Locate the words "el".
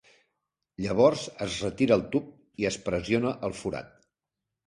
2.01-2.05, 3.51-3.57